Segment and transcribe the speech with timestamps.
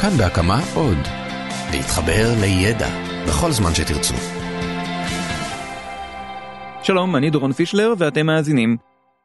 [0.00, 0.98] כאן בהקמה עוד.
[1.70, 2.88] להתחבר לידע
[3.28, 4.14] בכל זמן שתרצו.
[6.82, 8.76] שלום, אני דורון פישלר ואתם מאזינים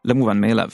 [0.06, 0.70] למובן מאליו.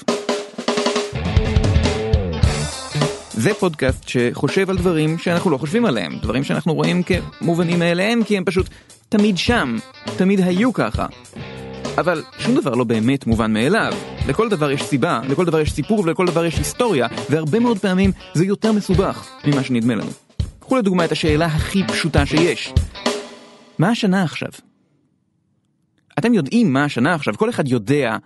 [3.32, 8.38] זה פודקאסט שחושב על דברים שאנחנו לא חושבים עליהם, דברים שאנחנו רואים כמובנים מאליהם כי
[8.38, 8.70] הם פשוט
[9.10, 9.78] תמיד שם,
[10.18, 11.06] תמיד היו ככה.
[11.98, 13.94] אבל שום דבר לא באמת מובן מאליו.
[14.28, 18.12] לכל דבר יש סיבה, לכל דבר יש סיפור ולכל דבר יש היסטוריה, והרבה מאוד פעמים
[18.34, 20.12] זה יותר מסובך ממה שנדמה לנו.
[20.60, 22.74] קחו לדוגמה את השאלה הכי פשוטה שיש.
[23.78, 24.50] מה השנה עכשיו?
[26.20, 28.18] אתם יודעים מה השנה עכשיו, כל אחד יודע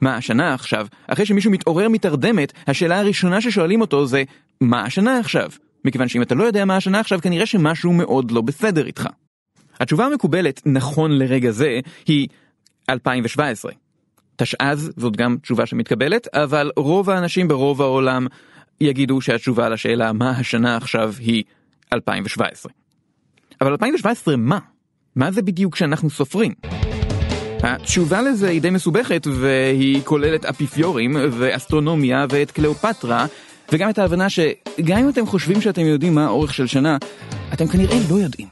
[0.00, 0.86] מה השנה עכשיו.
[1.06, 4.22] אחרי שמישהו מתעורר מתרדמת, השאלה הראשונה ששואלים אותו זה,
[4.60, 5.50] מה השנה עכשיו?
[5.84, 9.08] מכיוון שאם אתה לא יודע מה השנה עכשיו, כנראה שמשהו מאוד לא בסדר איתך.
[9.80, 12.28] התשובה המקובלת, נכון לרגע זה, היא
[12.88, 13.72] 2017.
[14.36, 18.26] תשע"ז זאת גם תשובה שמתקבלת, אבל רוב האנשים ברוב העולם
[18.80, 21.44] יגידו שהתשובה לשאלה מה השנה עכשיו היא
[21.92, 22.72] 2017.
[23.60, 24.58] אבל 2017 מה?
[25.16, 26.54] מה זה בדיוק שאנחנו סופרים?
[27.62, 33.26] התשובה לזה היא די מסובכת והיא כוללת אפיפיורים ואסטרונומיה ואת קליאופטרה
[33.72, 36.96] וגם את ההבנה שגם אם אתם חושבים שאתם יודעים מה האורך של שנה,
[37.52, 38.48] אתם כנראה לא יודעים.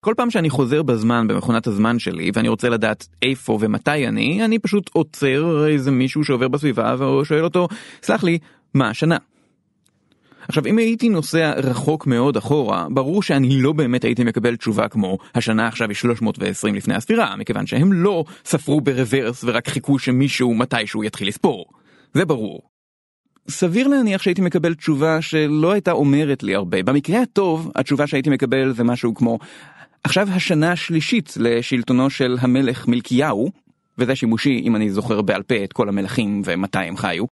[0.00, 4.58] כל פעם שאני חוזר בזמן במכונת הזמן שלי ואני רוצה לדעת איפה ומתי אני, אני
[4.58, 7.68] פשוט עוצר איזה מישהו שעובר בסביבה ושואל אותו,
[8.02, 8.38] סלח לי,
[8.74, 9.16] מה השנה?
[10.48, 15.18] עכשיו אם הייתי נוסע רחוק מאוד אחורה, ברור שאני לא באמת הייתי מקבל תשובה כמו
[15.34, 21.04] השנה עכשיו היא 320 לפני הספירה, מכיוון שהם לא ספרו ברוורס ורק חיכו שמישהו מתישהו
[21.04, 21.64] יתחיל לספור.
[22.14, 22.70] זה ברור.
[23.48, 26.82] סביר להניח שהייתי מקבל תשובה שלא הייתה אומרת לי הרבה.
[26.82, 29.38] במקרה הטוב, התשובה שהייתי מקבל זה משהו כמו
[30.04, 33.50] עכשיו השנה השלישית לשלטונו של המלך מלכיהו,
[33.98, 37.24] וזה שימושי אם אני זוכר בעל פה את כל המלכים ומתי הם חיו.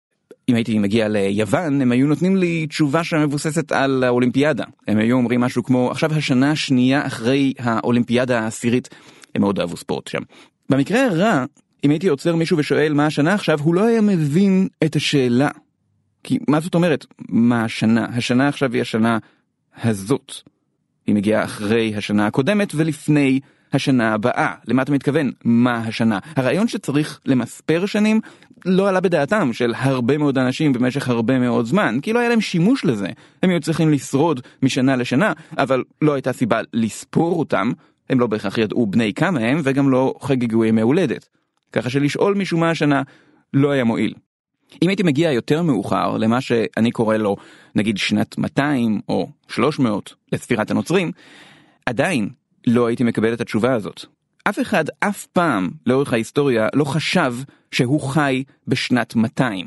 [0.48, 4.64] אם הייתי מגיע ליוון הם היו נותנים לי תשובה שמבוססת על האולימפיאדה.
[4.88, 8.88] הם היו אומרים משהו כמו עכשיו השנה השנייה אחרי האולימפיאדה העשירית.
[9.34, 10.18] הם מאוד אהבו ספורט שם.
[10.70, 11.44] במקרה הרע,
[11.84, 15.48] אם הייתי עוצר מישהו ושואל מה השנה עכשיו, הוא לא היה מבין את השאלה.
[16.22, 18.06] כי מה זאת אומרת מה השנה?
[18.16, 19.18] השנה עכשיו היא השנה
[19.82, 20.32] הזאת.
[21.06, 23.40] היא מגיעה אחרי השנה הקודמת ולפני
[23.72, 24.54] השנה הבאה.
[24.68, 25.30] למה אתה מתכוון?
[25.44, 26.18] מה השנה?
[26.36, 28.20] הרעיון שצריך למספר שנים
[28.64, 32.40] לא עלה בדעתם של הרבה מאוד אנשים במשך הרבה מאוד זמן, כי לא היה להם
[32.40, 33.08] שימוש לזה.
[33.42, 37.72] הם היו צריכים לשרוד משנה לשנה, אבל לא הייתה סיבה לספור אותם,
[38.10, 41.28] הם לא בהכרח ידעו בני כמה הם, וגם לא חגגו ימי הולדת.
[41.72, 43.02] ככה שלשאול מישהו מה השנה
[43.54, 44.14] לא היה מועיל.
[44.82, 47.36] אם הייתי מגיע יותר מאוחר למה שאני קורא לו
[47.74, 51.12] נגיד שנת 200 או 300 לספירת הנוצרים,
[51.86, 52.28] עדיין
[52.66, 54.04] לא הייתי מקבל את התשובה הזאת.
[54.48, 57.34] אף אחד אף פעם לאורך ההיסטוריה לא חשב
[57.70, 59.66] שהוא חי בשנת 200.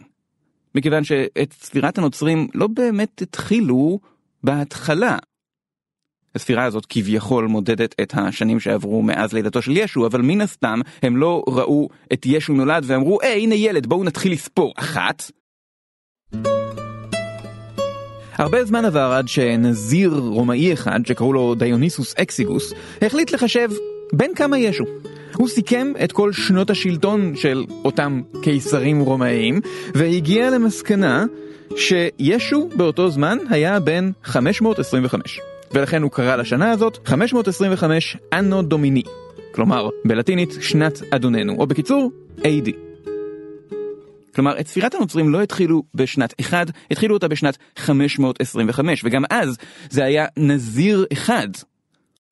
[0.76, 4.00] מכיוון שאת ספירת הנוצרים לא באמת התחילו
[4.44, 5.18] בהתחלה.
[6.36, 11.18] הספירה הזאת כביכול מודדת את השנים שעברו מאז לידתו של ישו, אבל מן הסתם הם
[11.18, 15.32] לא ראו את ישו נולד ואמרו, היי הנה ילד בואו נתחיל לספור אחת.
[18.34, 23.70] הרבה זמן עבר עד שנזיר רומאי אחד שקראו לו דיוניסוס אקסיגוס החליט לחשב
[24.14, 24.84] בין כמה ישו.
[25.36, 29.60] הוא סיכם את כל שנות השלטון של אותם קיסרים רומאיים
[29.94, 31.26] והגיע למסקנה
[31.76, 35.40] שישו באותו זמן היה בן 525.
[35.72, 39.04] ולכן הוא קרא לשנה הזאת 525 אנו דומיני,
[39.52, 42.70] כלומר בלטינית שנת אדוננו, או בקיצור AD.
[44.36, 49.58] כלומר, את ספירת הנוצרים לא התחילו בשנת 1, התחילו אותה בשנת 525, וגם אז
[49.90, 51.48] זה היה נזיר אחד.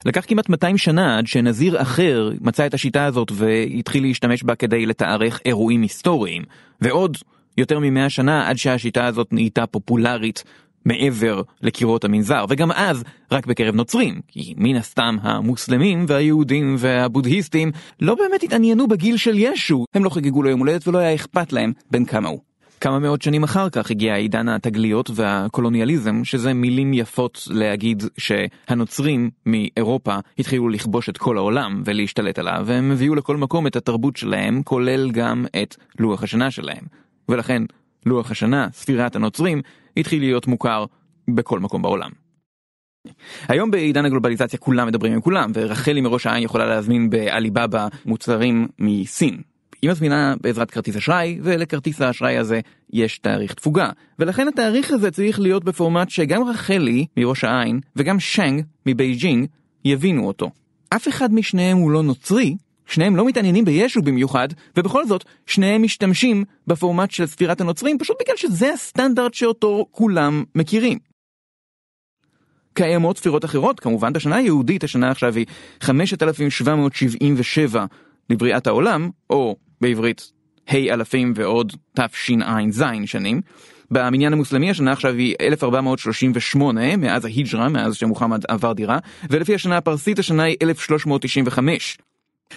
[0.05, 4.85] לקח כמעט 200 שנה עד שנזיר אחר מצא את השיטה הזאת והתחיל להשתמש בה כדי
[4.85, 6.43] לתארך אירועים היסטוריים,
[6.81, 7.17] ועוד
[7.57, 10.43] יותר מ-100 שנה עד שהשיטה הזאת נהייתה פופולרית
[10.87, 17.71] מעבר לקירות המנזר, וגם אז רק בקרב נוצרים, כי מן הסתם המוסלמים והיהודים והבודהיסטים
[18.01, 21.53] לא באמת התעניינו בגיל של ישו, הם לא חגגו לו יום הולדת ולא היה אכפת
[21.53, 22.39] להם בין כמה הוא.
[22.81, 30.15] כמה מאות שנים אחר כך הגיע עידן התגליות והקולוניאליזם, שזה מילים יפות להגיד שהנוצרים מאירופה
[30.39, 35.11] התחילו לכבוש את כל העולם ולהשתלט עליו, והם הביאו לכל מקום את התרבות שלהם, כולל
[35.11, 36.83] גם את לוח השנה שלהם.
[37.29, 37.63] ולכן,
[38.05, 39.61] לוח השנה, ספירת הנוצרים,
[39.97, 40.85] התחיל להיות מוכר
[41.27, 42.09] בכל מקום בעולם.
[43.47, 49.41] היום בעידן הגלובליזציה כולם מדברים עם כולם ורחלי מראש העין יכולה להזמין בעליבאבא מוצרים מסין.
[49.81, 52.59] היא מזמינה בעזרת כרטיס אשראי ולכרטיס האשראי הזה
[52.93, 53.89] יש תאריך תפוגה
[54.19, 59.47] ולכן התאריך הזה צריך להיות בפורמט שגם רחלי מראש העין וגם שנג מבייג'ינג
[59.85, 60.49] יבינו אותו.
[60.89, 62.55] אף אחד משניהם הוא לא נוצרי
[62.87, 64.47] שניהם לא מתעניינים בישו במיוחד,
[64.77, 70.99] ובכל זאת, שניהם משתמשים בפורמט של ספירת הנוצרים, פשוט בגלל שזה הסטנדרט שאותו כולם מכירים.
[72.73, 75.45] קיימות ספירות אחרות, כמובן בשנה היהודית, השנה עכשיו היא
[75.81, 77.85] 5777
[78.29, 80.31] לבריאת העולם, או בעברית
[80.67, 83.41] ה' אלפים ועוד תשע"ז שנים.
[83.91, 88.97] במניין המוסלמי השנה עכשיו היא 1438 מאז ההיג'רה, מאז שמוחמד עבר דירה,
[89.29, 91.97] ולפי השנה הפרסית השנה היא 1395.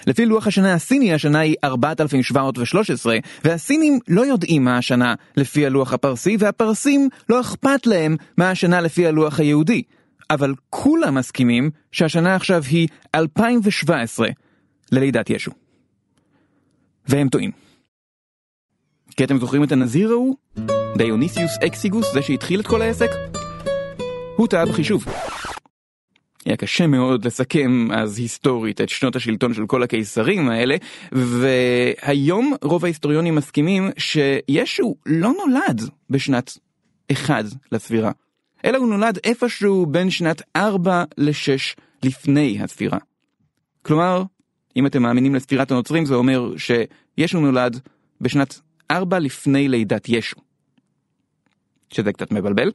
[0.07, 6.37] לפי לוח השנה הסיני השנה היא 4713, והסינים לא יודעים מה השנה לפי הלוח הפרסי,
[6.39, 9.83] והפרסים לא אכפת להם מה השנה לפי הלוח היהודי.
[10.31, 14.29] אבל כולם מסכימים שהשנה עכשיו היא 2017
[14.93, 15.51] ללידת ישו.
[17.09, 17.51] והם טועים.
[19.17, 20.37] כי אתם זוכרים את הנזיר ההוא?
[20.97, 23.11] דיוניסיוס אקסיגוס, זה שהתחיל את כל העסק?
[24.37, 25.05] הוא טעה בחישוב.
[26.45, 30.77] היה קשה מאוד לסכם אז היסטורית את שנות השלטון של כל הקיסרים האלה,
[31.13, 36.59] והיום רוב ההיסטוריונים מסכימים שישו לא נולד בשנת
[37.13, 38.11] 1 לספירה,
[38.65, 42.99] אלא הוא נולד איפשהו בין שנת 4 ל-6 לפני הספירה.
[43.83, 44.23] כלומר,
[44.77, 47.81] אם אתם מאמינים לספירת הנוצרים זה אומר שישו נולד
[48.21, 48.61] בשנת
[48.91, 50.37] 4 לפני לידת ישו.
[51.93, 52.71] שזה קצת מבלבל,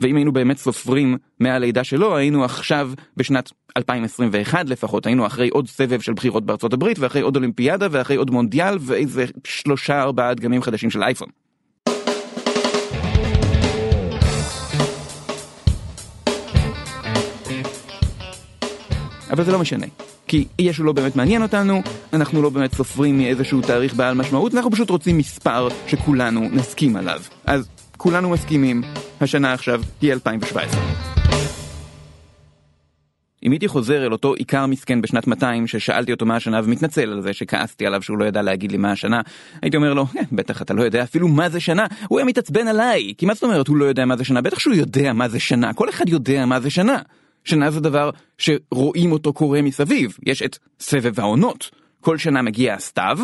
[0.00, 6.00] ואם היינו באמת סופרים מהלידה שלו, היינו עכשיו בשנת 2021 לפחות, היינו אחרי עוד סבב
[6.00, 10.90] של בחירות בארצות הברית, ואחרי עוד אולימפיאדה, ואחרי עוד מונדיאל, ואיזה שלושה ארבעה דגמים חדשים
[10.90, 11.28] של אייפון.
[19.30, 19.86] אבל זה לא משנה,
[20.26, 21.82] כי ישו לא באמת מעניין אותנו,
[22.12, 27.20] אנחנו לא באמת סופרים מאיזשהו תאריך בעל משמעות, אנחנו פשוט רוצים מספר שכולנו נסכים עליו.
[27.44, 28.82] אז כולנו מסכימים,
[29.20, 30.80] השנה עכשיו היא 2017.
[33.42, 37.20] אם הייתי חוזר אל אותו עיקר מסכן בשנת 200 ששאלתי אותו מה השנה ומתנצל על
[37.22, 39.20] זה שכעסתי עליו שהוא לא ידע להגיד לי מה השנה,
[39.62, 42.68] הייתי אומר לו, כן, בטח אתה לא יודע אפילו מה זה שנה, הוא היה מתעצבן
[42.68, 45.28] עליי, כי מה זאת אומרת הוא לא יודע מה זה שנה, בטח שהוא יודע מה
[45.28, 46.98] זה שנה, כל אחד יודע מה זה שנה.
[47.44, 51.70] שנה זה דבר שרואים אותו קורה מסביב, יש את סבב העונות,
[52.00, 53.18] כל שנה מגיע הסתיו,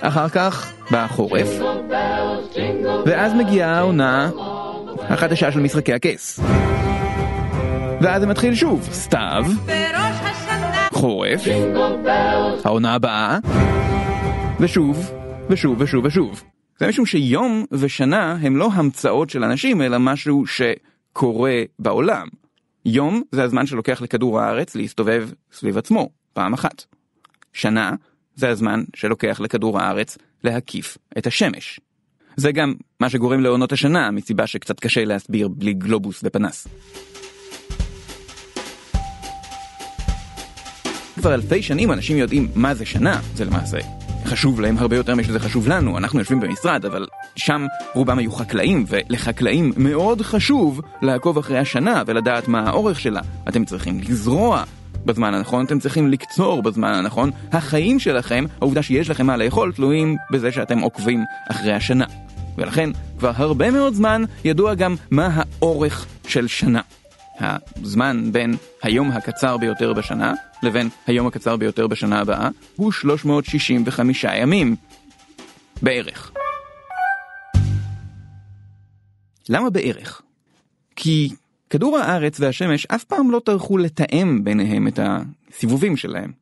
[0.00, 1.48] אחר כך בא החורף,
[3.06, 4.30] ואז מגיעה העונה
[4.98, 6.40] החדשה של משחקי הכס.
[8.00, 9.44] ואז זה מתחיל שוב, סתיו,
[10.92, 11.40] חורף,
[12.64, 13.38] העונה הבאה,
[14.60, 15.12] ושוב,
[15.50, 16.42] ושוב ושוב ושוב.
[16.78, 22.28] זה משום שיום ושנה הם לא המצאות של אנשים, אלא משהו שקורה בעולם.
[22.84, 26.84] יום זה הזמן שלוקח לכדור הארץ להסתובב סביב עצמו, פעם אחת.
[27.52, 27.92] שנה
[28.34, 31.80] זה הזמן שלוקח לכדור הארץ להקיף את השמש.
[32.36, 36.68] זה גם מה שגורם לעונות השנה, מסיבה שקצת קשה להסביר בלי גלובוס ופנס.
[41.14, 43.78] כבר אלפי שנים אנשים יודעים מה זה שנה, זה למעשה
[44.24, 47.06] חשוב להם הרבה יותר משזה חשוב לנו, אנחנו יושבים במשרד, אבל
[47.36, 53.20] שם רובם היו חקלאים, ולחקלאים מאוד חשוב לעקוב אחרי השנה ולדעת מה האורך שלה.
[53.48, 54.64] אתם צריכים לזרוע
[55.04, 57.30] בזמן הנכון, אתם צריכים לקצור בזמן הנכון.
[57.52, 62.04] החיים שלכם, העובדה שיש לכם מה לאכול, תלויים בזה שאתם עוקבים אחרי השנה.
[62.58, 66.80] ולכן, כבר הרבה מאוד זמן ידוע גם מה האורך של שנה.
[67.40, 74.76] הזמן בין היום הקצר ביותר בשנה לבין היום הקצר ביותר בשנה הבאה הוא 365 ימים.
[75.82, 76.32] בערך.
[79.48, 80.22] למה בערך?
[80.96, 81.28] כי
[81.70, 86.32] כדור הארץ והשמש אף פעם לא טרחו לתאם ביניהם את הסיבובים שלהם.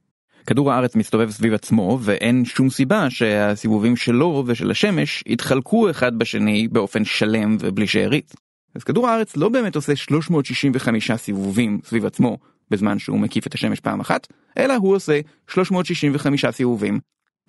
[0.47, 6.69] כדור הארץ מסתובב סביב עצמו ואין שום סיבה שהסיבובים שלו ושל השמש יתחלקו אחד בשני
[6.69, 8.35] באופן שלם ובלי שארית.
[8.75, 12.39] אז כדור הארץ לא באמת עושה 365 סיבובים סביב עצמו
[12.71, 14.27] בזמן שהוא מקיף את השמש פעם אחת,
[14.59, 16.99] אלא הוא עושה 365 סיבובים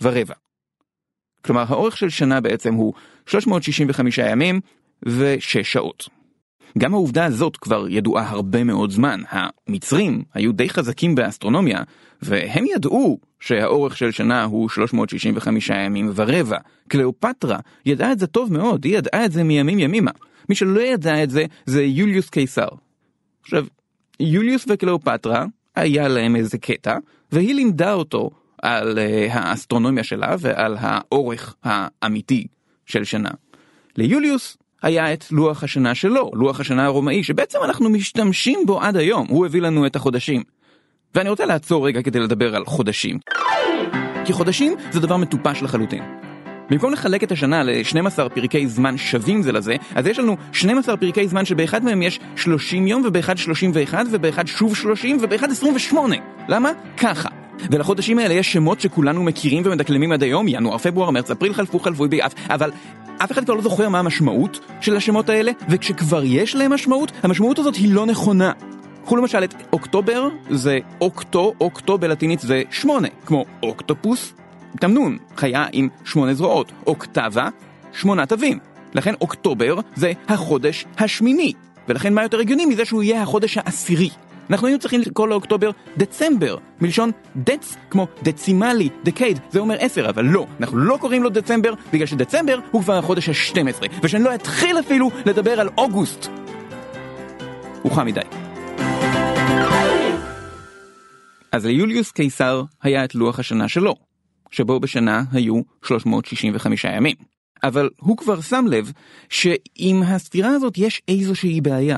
[0.02, 0.36] ורבע.
[1.46, 2.94] כלומר האורך של שנה בעצם הוא
[3.26, 4.60] 365 ימים
[5.06, 6.19] ו-6 שעות.
[6.78, 9.22] גם העובדה הזאת כבר ידועה הרבה מאוד זמן.
[9.30, 11.84] המצרים היו די חזקים באסטרונומיה,
[12.22, 16.58] והם ידעו שהאורך של שנה הוא 365 ימים ורבע.
[16.88, 20.12] קליאופטרה ידעה את זה טוב מאוד, היא ידעה את זה מימים ימימה.
[20.50, 22.68] מי שלא ידע את זה, זה יוליוס קיסר.
[23.42, 23.66] עכשיו,
[24.20, 25.46] יוליוס וקליאופטרה,
[25.76, 26.98] היה להם איזה קטע,
[27.32, 28.30] והיא לימדה אותו
[28.62, 32.48] על uh, האסטרונומיה שלה ועל האורך האמיתי
[32.86, 33.30] של שנה.
[33.98, 39.28] ליוליוס היה את לוח השנה שלו, לוח השנה הרומאי, שבעצם אנחנו משתמשים בו עד היום,
[39.30, 40.44] הוא הביא לנו את החודשים.
[41.16, 43.20] ואני רוצה לעצור רגע כדי לדבר על חודשים.
[44.26, 46.04] כי חודשים זה דבר מטופש לחלוטין.
[46.70, 51.28] במקום לחלק את השנה ל-12 פרקי זמן שווים זה לזה, אז יש לנו 12 פרקי
[51.28, 56.16] זמן שבאחד מהם יש 30 יום, ובאחד 31, ובאחד שוב 30, ובאחד 28.
[56.48, 56.72] למה?
[56.98, 57.30] ככה.
[57.72, 62.08] ולחודשים האלה יש שמות שכולנו מכירים ומדקלמים עד היום, ינואר, פברואר, מרץ, אפריל, חלפו, חלפו,
[62.10, 62.72] ביעף, אבל
[63.24, 67.60] אף אחד כבר לא זוכר מה המשמעות של השמות האלה, וכשכבר יש להם משמעות, המשמעות
[67.60, 68.52] הזאת היא לא נכונה.
[69.06, 74.34] קחו למשל את אוקטובר, זה אוקטו, אוקטו בלטינית זה שמונה, כמו אוקטופוס,
[74.80, 77.50] תמנון, חיה עם שמונה זרועות, אוקטבה,
[77.94, 78.60] שמונה תווים.
[78.94, 81.54] לכן אוקטובר זה החודש השמיני,
[81.88, 84.10] ולכן מה יותר הגיוני מזה שהוא יהיה החודש העשירי.
[84.50, 90.26] אנחנו היינו צריכים לקרוא לאוקטובר דצמבר, מלשון דץ כמו דצימלי, דקייד, זה אומר עשר, אבל
[90.26, 94.80] לא, אנחנו לא קוראים לו דצמבר, בגלל שדצמבר הוא כבר החודש ה-12, ושאני לא אתחיל
[94.80, 96.28] אפילו לדבר על אוגוסט.
[97.82, 98.22] הוא חם מדי.
[101.52, 103.96] אז ליוליוס קיסר היה את לוח השנה שלו,
[104.52, 107.16] שבו בשנה היו 365 ימים.
[107.64, 108.92] אבל הוא כבר שם לב
[109.30, 111.98] שעם הספירה הזאת יש איזושהי בעיה.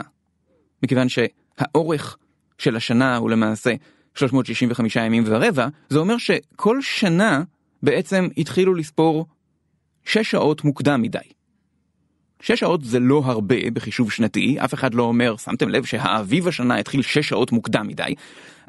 [0.83, 2.17] מכיוון שהאורך
[2.61, 3.73] של השנה הוא למעשה
[4.15, 7.43] 365 ימים ורבע, זה אומר שכל שנה
[7.83, 9.25] בעצם התחילו לספור
[10.05, 11.19] 6 שעות מוקדם מדי.
[12.41, 16.77] 6 שעות זה לא הרבה בחישוב שנתי, אף אחד לא אומר, שמתם לב שהאביב השנה
[16.77, 18.15] התחיל 6 שעות מוקדם מדי,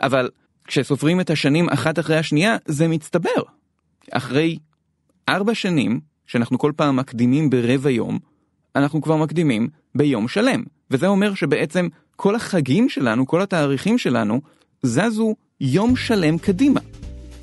[0.00, 0.28] אבל
[0.64, 3.42] כשסופרים את השנים אחת אחרי השנייה, זה מצטבר.
[4.11, 4.58] אחרי
[5.28, 8.18] 4 שנים, שאנחנו כל פעם מקדימים ברבע יום,
[8.76, 10.62] אנחנו כבר מקדימים ביום שלם.
[10.90, 14.40] וזה אומר שבעצם כל החגים שלנו, כל התאריכים שלנו,
[14.83, 16.81] זזו יום שלם קדימה.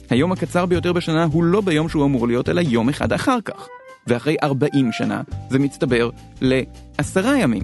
[0.09, 3.67] היום הקצר ביותר בשנה הוא לא ביום שהוא אמור להיות, אלא יום אחד אחר כך.
[4.07, 6.09] ואחרי 40 שנה זה מצטבר
[6.41, 7.63] לעשרה ימים.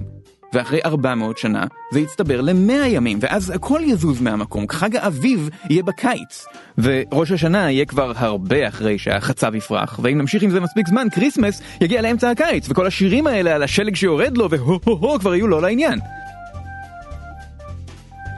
[0.52, 6.46] ואחרי 400 שנה זה יצטבר ל-100 ימים, ואז הכל יזוז מהמקום, חג האביב יהיה בקיץ.
[6.78, 11.62] וראש השנה יהיה כבר הרבה אחרי שהחצב יפרח, ואם נמשיך עם זה מספיק זמן, כריסמס
[11.80, 15.98] יגיע לאמצע הקיץ, וכל השירים האלה על השלג שיורד לו, והו-הו-הו כבר יהיו לא לעניין.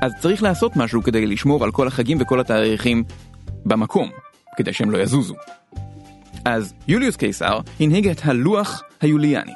[0.00, 3.04] אז צריך לעשות משהו כדי לשמור על כל החגים וכל התאריכים
[3.66, 4.10] במקום,
[4.56, 5.34] כדי שהם לא יזוזו.
[6.44, 9.52] אז יוליוס קיסר הנהיג את הלוח היוליאני.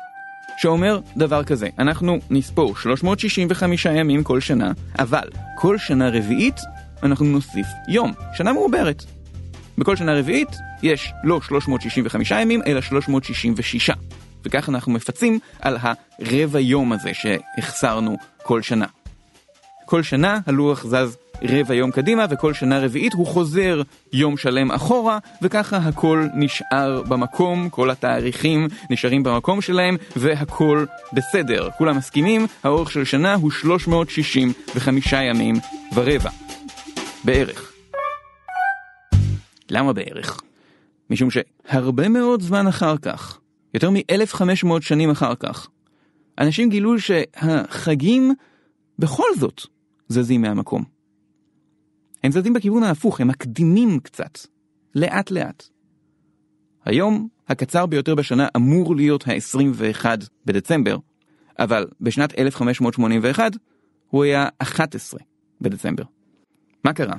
[0.59, 6.61] שאומר דבר כזה, אנחנו נספור 365 ימים כל שנה, אבל כל שנה רביעית
[7.03, 9.05] אנחנו נוסיף יום, שנה מעוברת.
[9.79, 13.91] בכל שנה רביעית יש לא 365 ימים, אלא 366.
[14.45, 18.87] וכך אנחנו מפצים על הרבע יום הזה שהחסרנו כל שנה.
[19.93, 23.83] כל שנה הלוח זז רבע יום קדימה, וכל שנה רביעית הוא חוזר
[24.13, 31.69] יום שלם אחורה, וככה הכל נשאר במקום, כל התאריכים נשארים במקום שלהם, והכל בסדר.
[31.79, 35.55] כולם מסכימים, האורך של שנה הוא 365 ימים
[35.95, 36.31] ורבע.
[37.25, 37.73] בערך.
[39.71, 40.41] למה בערך?
[41.11, 43.39] משום שהרבה מאוד זמן אחר כך,
[43.75, 45.69] יותר מ-1500 שנים אחר כך,
[46.39, 48.35] אנשים גילו שהחגים
[48.99, 49.63] בכל זאת
[50.13, 50.85] זזים מהמקום.
[52.25, 54.39] הם זזים בכיוון ההפוך, הם מקדימים קצת,
[54.95, 55.69] לאט לאט.
[56.85, 60.07] היום הקצר ביותר בשנה אמור להיות ה-21
[60.45, 60.97] בדצמבר,
[61.59, 63.53] אבל בשנת 1581
[64.09, 65.21] הוא היה 11
[65.61, 66.05] בדצמבר.
[66.85, 67.15] מה קרה?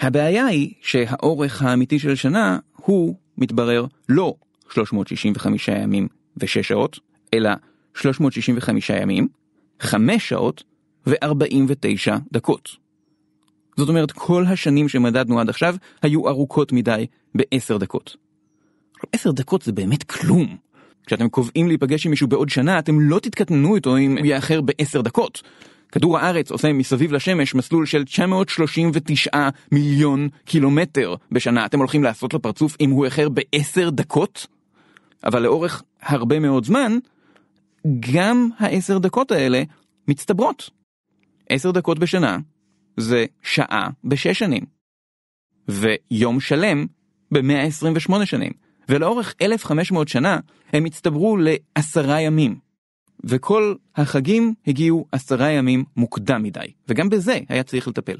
[0.00, 4.34] הבעיה היא שהאורך האמיתי של שנה הוא, מתברר, לא
[4.70, 6.98] 365 ימים ו-6 שעות,
[7.34, 7.50] אלא
[7.94, 9.28] 365 ימים,
[9.80, 10.64] 5 שעות
[11.06, 12.76] ו-49 דקות.
[13.76, 18.16] זאת אומרת, כל השנים שמדדנו עד עכשיו היו ארוכות מדי בעשר דקות.
[19.12, 20.56] עשר דקות זה באמת כלום.
[21.06, 25.00] כשאתם קובעים להיפגש עם מישהו בעוד שנה, אתם לא תתקטננו איתו אם הוא יאחר בעשר
[25.00, 25.42] דקות.
[25.92, 31.66] כדור הארץ עושה מסביב לשמש מסלול של 939 מיליון קילומטר בשנה.
[31.66, 34.46] אתם הולכים לעשות לו פרצוף אם הוא איחר בעשר דקות?
[35.24, 36.98] אבל לאורך הרבה מאוד זמן,
[38.12, 39.62] גם העשר דקות האלה
[40.08, 40.70] מצטברות.
[41.50, 42.38] עשר דקות בשנה
[42.96, 44.64] זה שעה בשש שנים.
[45.68, 46.86] ויום שלם
[47.32, 48.52] ב-128 שנים.
[48.88, 50.38] ולאורך 1500 שנה
[50.72, 52.58] הם הצטברו לעשרה ימים.
[53.24, 58.16] וכל החגים הגיעו עשרה ימים מוקדם מדי, וגם בזה היה צריך לטפל.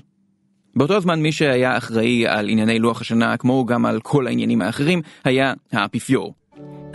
[0.76, 5.02] באותו הזמן מי שהיה אחראי על ענייני לוח השנה, כמו גם על כל העניינים האחרים,
[5.24, 6.34] היה האפיפיור.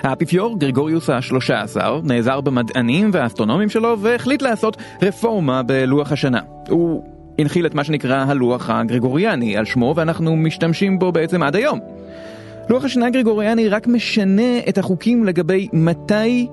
[0.02, 6.40] האפיפיור גרגוריוס השלושה עשר נעזר במדענים והאסטרונומים שלו והחליט לעשות רפורמה בלוח השנה.
[6.70, 7.04] הוא
[7.40, 11.80] הנחיל את מה שנקרא הלוח הגרגוריאני על שמו ואנחנו משתמשים בו בעצם עד היום.
[12.70, 16.48] לוח השנה הגרגוריאני רק משנה את החוקים לגבי מתי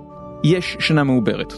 [0.44, 1.52] יש שנה מעוברת.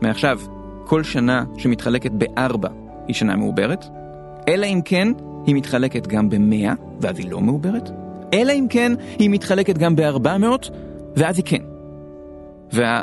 [0.00, 0.38] מעכשיו,
[0.84, 2.68] כל שנה שמתחלקת בארבע
[3.06, 3.86] היא שנה מעוברת,
[4.48, 5.08] אלא אם כן
[5.46, 7.90] היא מתחלקת גם במאה ואז היא לא מעוברת,
[8.34, 10.70] אלא אם כן היא מתחלקת גם בארבע מאות
[11.16, 11.62] ואז היא כן.
[12.72, 13.02] וה...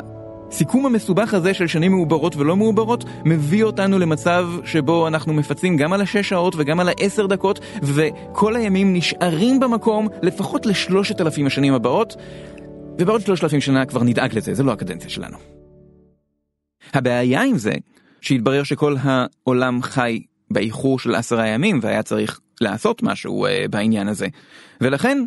[0.50, 5.92] הסיכום המסובך הזה של שנים מעוברות ולא מעוברות מביא אותנו למצב שבו אנחנו מפצים גם
[5.92, 11.74] על השש שעות וגם על העשר דקות וכל הימים נשארים במקום לפחות לשלושת אלפים השנים
[11.74, 12.16] הבאות
[12.98, 15.36] ובעוד שלושת אלפים שנה כבר נדאג לזה, זה לא הקדנציה שלנו.
[16.94, 17.72] הבעיה עם זה
[18.20, 24.26] שהתברר שכל העולם חי באיחור של עשרה ימים והיה צריך לעשות משהו uh, בעניין הזה
[24.80, 25.24] ולכן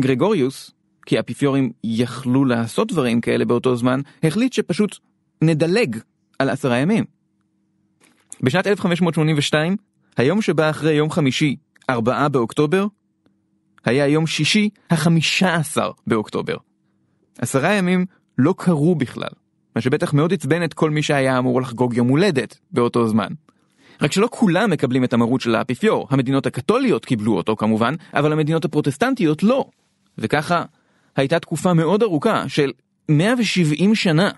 [0.00, 0.70] גרגוריוס
[1.06, 4.98] כי האפיפיורים יכלו לעשות דברים כאלה באותו זמן, החליט שפשוט
[5.42, 5.96] נדלג
[6.38, 7.04] על עשרה ימים.
[8.42, 9.76] בשנת 1582,
[10.16, 11.56] היום שבא אחרי יום חמישי,
[11.90, 12.86] 4 באוקטובר,
[13.84, 16.56] היה יום שישי, ה-15 באוקטובר.
[17.38, 18.06] עשרה ימים
[18.38, 19.28] לא קרו בכלל,
[19.76, 23.28] מה שבטח מאוד עצבן את כל מי שהיה אמור לחגוג יום הולדת באותו זמן.
[24.02, 28.64] רק שלא כולם מקבלים את המרות של האפיפיור, המדינות הקתוליות קיבלו אותו כמובן, אבל המדינות
[28.64, 29.64] הפרוטסטנטיות לא.
[30.18, 30.64] וככה
[31.16, 32.72] הייתה תקופה מאוד ארוכה של
[33.08, 34.30] 170 שנה,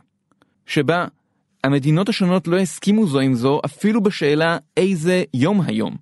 [0.66, 1.06] שבה
[1.64, 5.96] המדינות השונות לא הסכימו זו עם זו אפילו בשאלה איזה יום היום.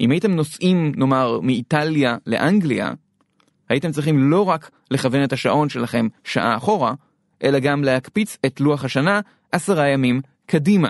[0.00, 2.92] אם הייתם נוסעים, נאמר, מאיטליה לאנגליה,
[3.68, 6.94] הייתם צריכים לא רק לכוון את השעון שלכם שעה אחורה,
[7.44, 9.20] אלא גם להקפיץ את לוח השנה
[9.52, 10.88] עשרה ימים קדימה.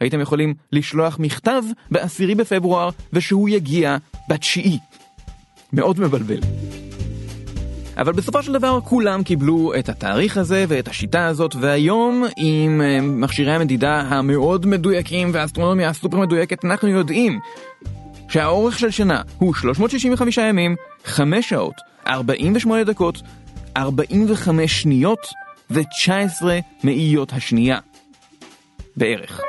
[0.00, 3.96] הייתם יכולים לשלוח מכתב בעשירי בפברואר ושהוא יגיע
[4.28, 4.78] בתשיעי.
[5.72, 6.40] מאוד מבלבל.
[7.98, 13.00] אבל בסופו של דבר כולם קיבלו את התאריך הזה ואת השיטה הזאת, והיום עם אה,
[13.00, 17.40] מכשירי המדידה המאוד מדויקים והאסטרונומיה הסופר מדויקת, אנחנו יודעים
[18.28, 21.74] שהאורך של שנה הוא 365 ימים, 5 שעות,
[22.06, 23.22] 48 דקות,
[23.76, 25.26] 45 שניות
[25.70, 26.44] ו-19
[26.84, 27.78] מאיות השנייה.
[28.96, 29.40] בערך.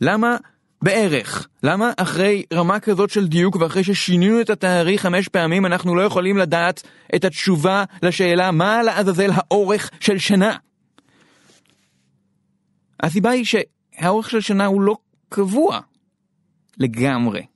[0.00, 0.36] למה
[0.82, 1.48] בערך.
[1.62, 6.36] למה אחרי רמה כזאת של דיוק ואחרי ששינינו את התאריך חמש פעמים אנחנו לא יכולים
[6.36, 6.82] לדעת
[7.14, 10.56] את התשובה לשאלה מה לעזאזל האורך של שנה?
[13.02, 14.96] הסיבה היא שהאורך של שנה הוא לא
[15.28, 15.80] קבוע
[16.78, 17.49] לגמרי.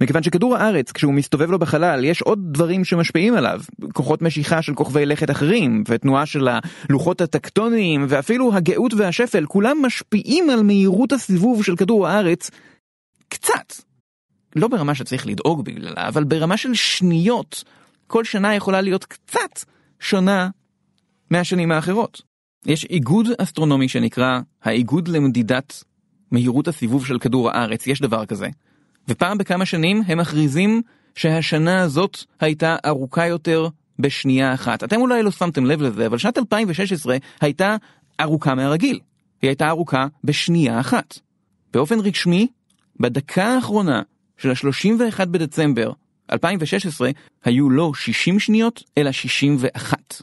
[0.00, 3.60] מכיוון שכדור הארץ, כשהוא מסתובב לו בחלל, יש עוד דברים שמשפיעים עליו.
[3.92, 10.50] כוחות משיכה של כוכבי לכת אחרים, ותנועה של הלוחות הטקטוניים, ואפילו הגאות והשפל, כולם משפיעים
[10.50, 12.50] על מהירות הסיבוב של כדור הארץ
[13.28, 13.74] קצת.
[14.56, 17.64] לא ברמה שצריך לדאוג בגללה, אבל ברמה של שניות.
[18.06, 19.64] כל שנה יכולה להיות קצת
[20.00, 20.48] שונה
[21.30, 22.22] מהשנים האחרות.
[22.66, 25.84] יש איגוד אסטרונומי שנקרא האיגוד למדידת
[26.30, 28.48] מהירות הסיבוב של כדור הארץ, יש דבר כזה.
[29.10, 30.82] ופעם בכמה שנים הם מכריזים
[31.14, 33.68] שהשנה הזאת הייתה ארוכה יותר
[33.98, 34.84] בשנייה אחת.
[34.84, 37.76] אתם אולי לא שמתם לב לזה, אבל שנת 2016 הייתה
[38.20, 39.00] ארוכה מהרגיל.
[39.42, 41.18] היא הייתה ארוכה בשנייה אחת.
[41.72, 42.48] באופן רשמי,
[43.00, 44.02] בדקה האחרונה
[44.38, 45.92] של ה-31 בדצמבר
[46.32, 47.10] 2016
[47.44, 50.22] היו לא 60 שניות, אלא 61.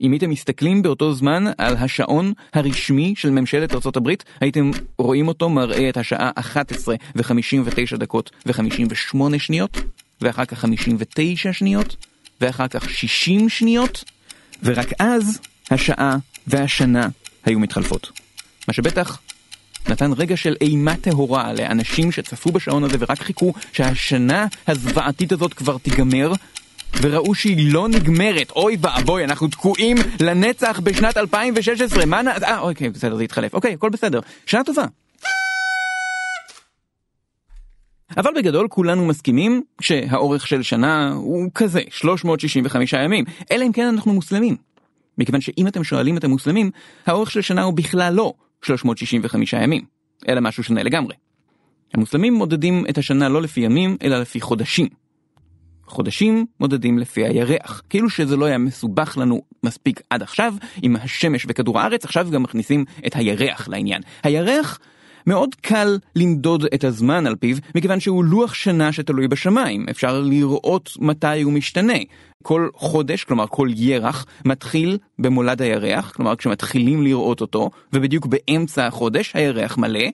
[0.00, 5.88] אם הייתם מסתכלים באותו זמן על השעון הרשמי של ממשלת ארה"ב, הייתם רואים אותו מראה
[5.88, 9.76] את השעה 11 ו-59 דקות ו-58 שניות,
[10.20, 11.96] ואחר כך 59 שניות,
[12.40, 14.04] ואחר כך 60 שניות,
[14.62, 17.08] ורק אז השעה והשנה
[17.44, 18.10] היו מתחלפות.
[18.68, 19.20] מה שבטח
[19.88, 25.78] נתן רגע של אימה טהורה לאנשים שצפו בשעון הזה ורק חיכו שהשנה הזוועתית הזאת כבר
[25.78, 26.32] תיגמר,
[27.02, 28.50] וראו שהיא לא נגמרת.
[28.50, 32.06] אוי ואבוי, אנחנו תקועים לנצח בשנת 2016.
[32.06, 32.28] מה נ...
[32.28, 33.54] אה, אוקיי, בסדר, זה התחלף.
[33.54, 34.20] אוקיי, הכל בסדר.
[34.46, 34.84] שנה טובה.
[38.16, 44.12] אבל בגדול כולנו מסכימים שהאורך של שנה הוא כזה, 365 ימים, אלא אם כן אנחנו
[44.12, 44.56] מוסלמים.
[45.18, 46.70] מכיוון שאם אתם שואלים את המוסלמים,
[47.06, 48.32] האורך של שנה הוא בכלל לא
[48.62, 49.84] 365 ימים,
[50.28, 51.14] אלא משהו שונה לגמרי.
[51.94, 54.88] המוסלמים מודדים את השנה לא לפי ימים, אלא לפי חודשים.
[55.86, 57.82] חודשים מודדים לפי הירח.
[57.90, 62.42] כאילו שזה לא היה מסובך לנו מספיק עד עכשיו עם השמש וכדור הארץ, עכשיו גם
[62.42, 64.02] מכניסים את הירח לעניין.
[64.22, 64.78] הירח
[65.26, 69.86] מאוד קל למדוד את הזמן על פיו, מכיוון שהוא לוח שנה שתלוי בשמיים.
[69.90, 71.98] אפשר לראות מתי הוא משתנה.
[72.42, 79.32] כל חודש, כלומר כל ירח, מתחיל במולד הירח, כלומר כשמתחילים לראות אותו, ובדיוק באמצע החודש
[79.34, 80.04] הירח מלא,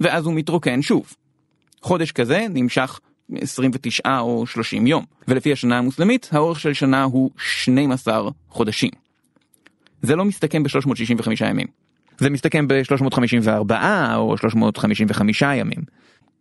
[0.00, 1.14] ואז הוא מתרוקן שוב.
[1.82, 3.00] חודש כזה נמשך
[3.36, 8.90] 29 או 30 יום, ולפי השנה המוסלמית, האורך של שנה הוא 12 חודשים.
[10.02, 11.66] זה לא מסתכם ב-365 ימים.
[12.18, 13.72] זה מסתכם ב-354
[14.14, 15.82] או 355 ימים.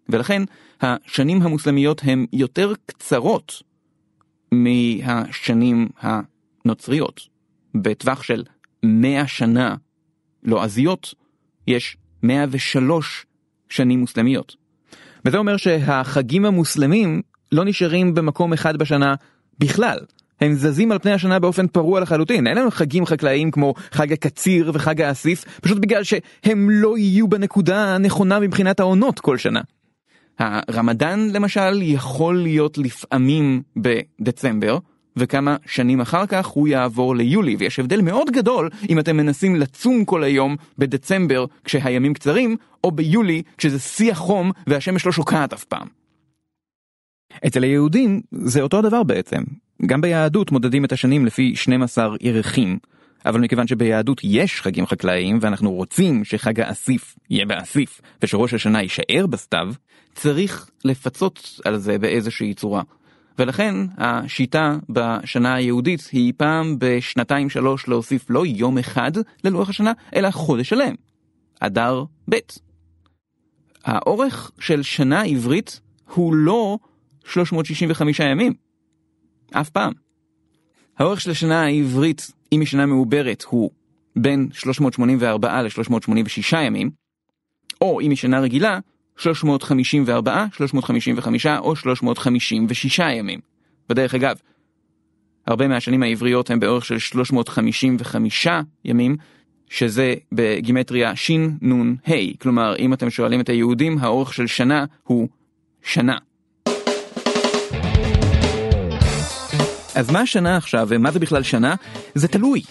[0.10, 0.42] ולכן
[0.82, 3.64] השנים המוסלמיות הן יותר קצרות
[4.52, 7.22] מהשנים הנוצריות.
[7.76, 8.44] בטווח של
[8.84, 9.76] 100 שנה
[10.44, 11.14] לועזיות
[11.68, 13.26] יש 103
[13.70, 14.56] שנים מוסלמיות.
[15.28, 19.16] וזה אומר שהחגים המוסלמים לא נשארים במקום אחד בשנה
[19.60, 19.98] בכלל.
[20.42, 24.72] הם זזים על פני השנה באופן פרוע לחלוטין, אין לנו חגים חקלאיים כמו חג הקציר
[24.74, 29.62] וחג האסיף, פשוט בגלל שהם לא יהיו בנקודה הנכונה מבחינת העונות כל שנה.
[30.40, 34.78] הרמדאן למשל יכול להיות לפעמים בדצמבר,
[35.18, 40.06] וכמה שנים אחר כך הוא יעבור ליולי, ויש הבדל מאוד גדול אם אתם מנסים לצום
[40.06, 45.88] כל היום בדצמבר כשהימים קצרים, או ביולי כשזה שיא החום והשמש לא שוקעת אף פעם.
[47.48, 49.44] אצל היהודים זה אותו הדבר בעצם.
[49.86, 52.78] גם ביהדות מודדים את השנים לפי 12 ירחים.
[53.26, 59.28] אבל מכיוון שביהדות יש חגים חקלאיים ואנחנו רוצים שחג האסיף יהיה באסיף ושראש השנה יישאר
[59.30, 59.74] בסתיו,
[60.16, 62.82] צריך לפצות על זה באיזושהי צורה.
[63.40, 69.12] ולכן השיטה בשנה היהודית היא פעם בשנתיים שלוש להוסיף לא יום אחד
[69.44, 70.96] ללוח השנה, אלא חודש שלם.
[71.60, 72.36] אדר ב'.
[73.84, 75.80] האורך של שנה עברית
[76.14, 76.78] הוא לא
[77.26, 78.54] 365 ימים.
[79.52, 79.94] אף פעם.
[80.98, 83.72] האורך של השנה העברית, אם היא שנה מעוברת, הוא
[84.16, 86.90] בין 384 ל-386 ימים,
[87.82, 88.80] או אם היא שנה רגילה,
[89.18, 93.40] 354, 355 או 356 ימים.
[93.90, 94.36] בדרך אגב,
[95.48, 98.48] הרבה מהשנים העבריות הם באורך של 355
[98.86, 99.18] ימים,
[99.70, 105.28] שזה בגימטריה שנ"ה, כלומר אם אתם שואלים את היהודים, האורך של שנה הוא
[105.84, 106.18] שנה.
[109.96, 111.76] אז מה השנה עכשיו ומה זה בכלל שנה?
[112.16, 112.62] זה תלוי.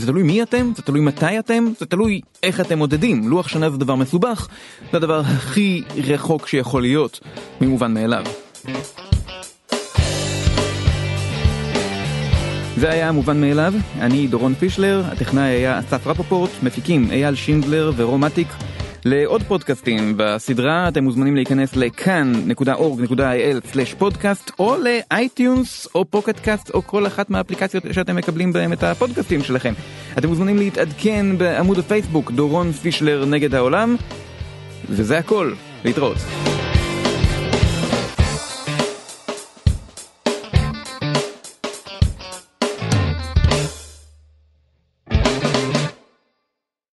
[0.00, 3.28] זה תלוי מי אתם, זה תלוי מתי אתם, זה תלוי איך אתם מודדים.
[3.28, 4.48] לוח שנה זה דבר מסובך,
[4.90, 7.20] זה הדבר הכי רחוק שיכול להיות
[7.60, 8.24] ממובן מאליו.
[12.76, 18.19] זה היה מובן מאליו, אני דורון פישלר, הטכנאי היה אסף רפופורט, מפיקים אייל שינדלר ורום
[18.19, 18.48] אטיק.
[19.04, 27.06] לעוד פודקאסטים בסדרה אתם מוזמנים להיכנס לכאן.org.il/פודקאסט או ל iTunes או Pocket Cast או כל
[27.06, 29.72] אחת מהאפליקציות שאתם מקבלים בהם את הפודקאסטים שלכם.
[30.18, 33.96] אתם מוזמנים להתעדכן בעמוד הפייסבוק דורון פישלר נגד העולם
[34.88, 35.52] וזה הכל,
[35.84, 36.18] להתראות.